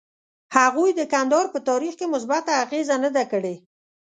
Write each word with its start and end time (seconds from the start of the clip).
هغوی 0.57 0.89
د 0.95 1.01
کندهار 1.13 1.45
په 1.53 1.59
تاریخ 1.69 1.93
کې 1.99 2.11
مثبته 2.13 2.51
اغیزه 2.63 2.95
نه 3.03 3.09
ده 3.15 3.23
کړې. 3.31 3.55